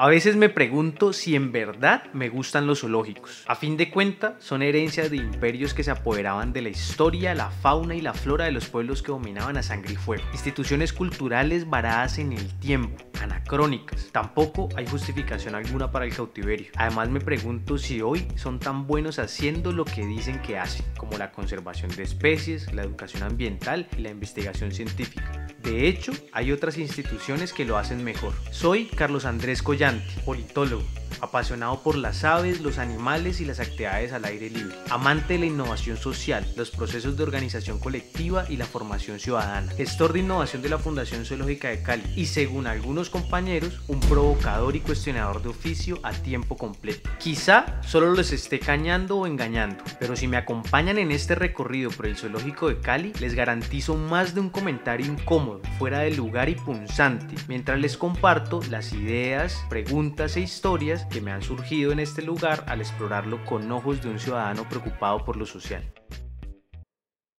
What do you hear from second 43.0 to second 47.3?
compañeros, un provocador y cuestionador de oficio a tiempo completo.